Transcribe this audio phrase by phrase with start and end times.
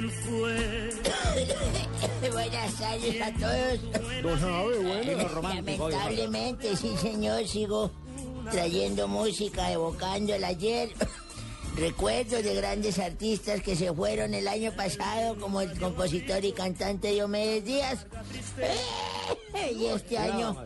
[0.00, 0.90] ¿Quién fue?
[2.32, 4.22] Buenas tardes a todos.
[4.22, 5.42] Don Javi, bueno.
[5.42, 7.90] Lamentablemente, sí, señor, sigo
[8.50, 10.90] trayendo música, evocando el ayer.
[11.76, 17.12] Recuerdos de grandes artistas que se fueron el año pasado, como el compositor y cantante
[17.12, 18.06] Diomedes Díaz.
[19.76, 20.56] Y este año,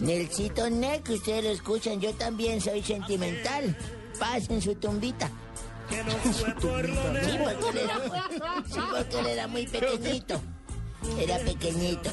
[0.00, 3.76] Nelsito Neck, ustedes lo escuchan, yo también soy sentimental.
[4.18, 5.30] Paz en su tumbita.
[5.90, 10.40] Que no fue por lo Sí, porque él era, sí, porque él era muy pequeñito.
[11.18, 12.10] Era pequeñito.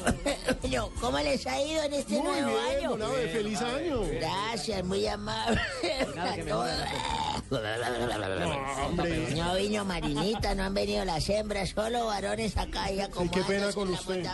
[0.62, 3.06] Bueno, ¿cómo les ha ido en este Muy nuevo bien, año?
[3.32, 4.00] feliz año.
[4.12, 5.60] Gracias, muy amable.
[9.36, 13.72] No vino Marinita, no han venido las hembras, solo varones acá ya como qué pena
[13.72, 14.26] con usted.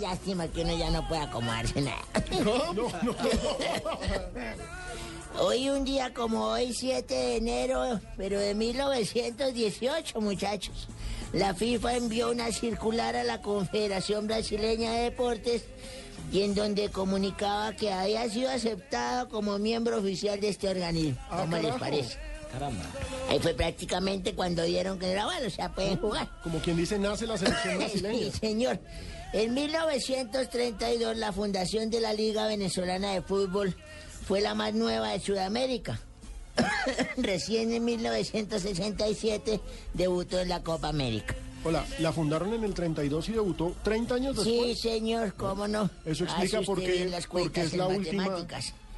[0.00, 1.98] Lástima que uno ya no puede acomodarse nada.
[2.44, 3.14] No, no, no.
[5.40, 10.88] Hoy un día como hoy, 7 de enero, pero de 1918, muchachos.
[11.32, 15.64] La FIFA envió una circular a la Confederación Brasileña de Deportes
[16.32, 21.18] y en donde comunicaba que había sido aceptado como miembro oficial de este organismo.
[21.30, 22.18] Ah, ¿Cómo les parece?
[23.28, 26.28] Ahí fue prácticamente cuando dieron que era bueno, o sea, pueden jugar.
[26.42, 28.32] Como quien dice, nace la selección Sí, brasileña.
[28.32, 28.80] señor.
[29.34, 33.76] En 1932 la fundación de la Liga Venezolana de Fútbol
[34.28, 35.98] fue la más nueva de Sudamérica.
[37.16, 39.58] Recién en 1967
[39.94, 41.34] debutó en la Copa América.
[41.64, 44.80] Hola, la fundaron en el 32 y debutó 30 años Sí, después.
[44.80, 45.88] señor, cómo no.
[46.04, 48.46] Eso explica por qué, porque es la última,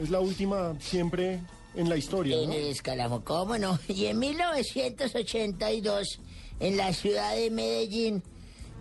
[0.01, 1.41] es la última siempre
[1.77, 2.55] en la historia, En ¿no?
[2.57, 3.79] el escalafón, ¿cómo no?
[3.89, 6.19] Y en 1982,
[6.59, 8.23] en la ciudad de Medellín,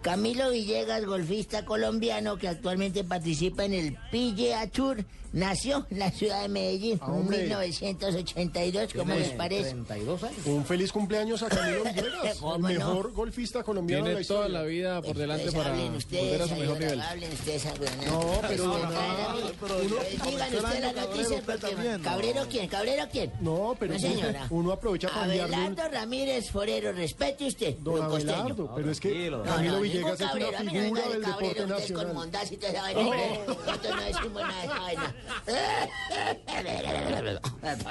[0.02, 6.42] Camilo Villegas, golfista colombiano que actualmente participa en el PGA Tour, nació en la ciudad
[6.42, 7.38] de Medellín Ah, en hombre.
[7.44, 9.76] 1982, ¿cómo les parece?
[10.46, 12.88] Un feliz cumpleaños a Camilo Villegas, ¿Cómo el no?
[12.88, 15.98] mejor golfista colombiano de la Tiene toda la vida por delante Entonces, para hablen volver
[15.98, 17.02] ustedes, a su mejor nivel.
[17.02, 19.38] Hablen ustedes, hablen, No, pero no, no, no,
[20.26, 22.00] Digan ustedes la noticia porque...
[22.04, 22.68] ¿Cabrero quién?
[22.68, 23.31] ¿Cabrero quién?
[23.42, 24.48] No, pero No, señora.
[24.50, 25.24] uno aprovecha para.
[25.26, 27.76] Abelardo Ramírez Forero, respete usted.
[27.80, 28.02] Don.
[28.02, 30.30] Abelardo, pero es que No, Camilo no, Villegas ningún es una
[30.72, 32.14] figura de del cabrero, deporte con nacional.
[32.14, 32.56] mondaz y
[32.96, 33.42] hombre.
[33.48, 34.02] Nosotros no
[34.64, 35.16] esa vaina.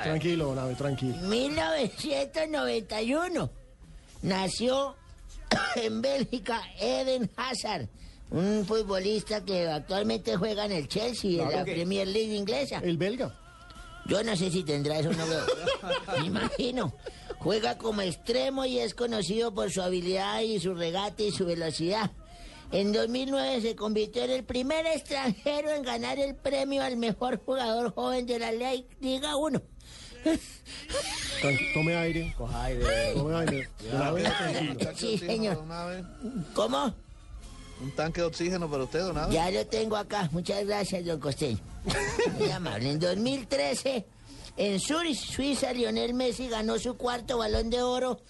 [0.03, 1.16] Tranquilo, don Abe, tranquilo.
[1.16, 3.50] 1991
[4.22, 4.97] nació
[5.76, 7.88] en Bélgica Eden Hazard,
[8.31, 12.78] un futbolista que actualmente juega en el Chelsea, en la Premier League inglesa.
[12.78, 13.34] El belga.
[14.06, 15.44] Yo no sé si tendrá eso, no veo.
[16.19, 16.92] Me imagino.
[17.41, 22.10] Juega como extremo y es conocido por su habilidad y su regate y su velocidad.
[22.72, 27.94] En 2009 se convirtió en el primer extranjero en ganar el premio al mejor jugador
[27.94, 29.62] joven de la Ley- Liga 1.
[31.41, 32.34] Tran- Tome aire.
[32.37, 33.69] Tome aire.
[33.94, 34.91] Abe, tranquilo.
[34.97, 35.65] Sí, señor.
[36.55, 36.94] ¿Cómo?
[37.81, 39.32] Un tanque de oxígeno para usted, don Abe.
[39.32, 40.28] Ya lo tengo acá.
[40.32, 41.60] Muchas gracias, don Costeño.
[42.38, 42.91] Muy amable.
[42.91, 44.05] En 2013,
[44.58, 48.20] en Suiza, Lionel Messi ganó su cuarto balón de oro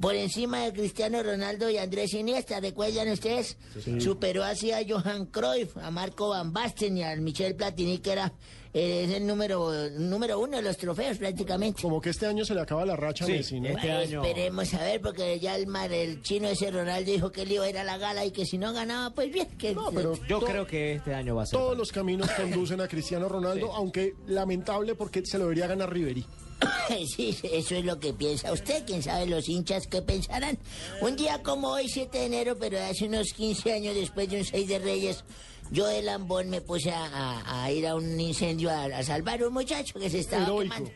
[0.00, 2.60] por encima de Cristiano Ronaldo y Andrés Iniesta.
[2.60, 3.56] ¿Recuerdan ustedes?
[3.98, 8.32] Superó así a Johan Cruyff, a Marco Van Basten y a Michel Platini, que era
[8.74, 11.82] eh, es el número, número uno de los trofeos prácticamente.
[11.82, 13.72] Como que este año se le acaba la racha a Messi, ¿no?
[13.72, 17.52] Bueno, Esperemos a ver, porque ya el, mar, el chino ese Ronaldo dijo que él
[17.52, 19.48] iba a ir a la gala y que si no ganaba, pues bien.
[19.58, 21.58] Que, No, pero Yo creo que este año va a ser.
[21.58, 26.24] todos los caminos conducen a Cristiano Ronaldo, aunque lamentable porque se lo debería ganar Ribery.
[27.16, 28.84] Sí, eso es lo que piensa usted.
[28.86, 30.58] Quién sabe los hinchas qué pensarán.
[31.00, 34.44] Un día como hoy, 7 de enero, pero hace unos 15 años después de un
[34.44, 35.24] 6 de Reyes,
[35.70, 39.42] yo de lambón me puse a, a- a ir a un incendio a, a salvar
[39.42, 40.74] a un muchacho que se estaba Heroico.
[40.74, 40.90] quemando.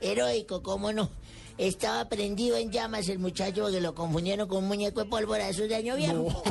[0.00, 1.10] Heroico, cómo no.
[1.58, 5.56] Estaba prendido en llamas el muchacho porque lo confundieron con un muñeco de pólvora, es
[5.56, 6.42] de año viejo.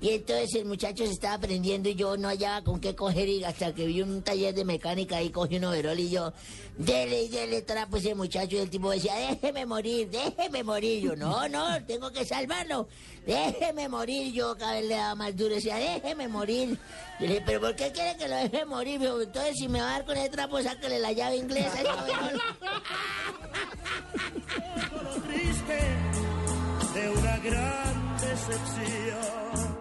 [0.00, 3.44] y entonces el muchacho se estaba prendiendo y yo no hallaba con qué coger y
[3.44, 6.32] hasta que vi un taller de mecánica y cogí un overol y yo,
[6.76, 11.02] dele dele trapo ese muchacho y el tipo decía, déjeme morir, déjeme morir.
[11.02, 12.88] Yo, no, no, tengo que salvarlo,
[13.26, 14.32] déjeme morir.
[14.32, 16.78] Yo cada vez le daba más duro, decía, déjeme morir.
[17.20, 19.00] Yo le dije, pero ¿por qué quiere que lo deje morir?
[19.02, 21.78] Entonces si me va a dar con ese trapo, sáquele la llave inglesa.
[25.26, 25.78] Triste
[26.94, 29.77] de una gran decepción.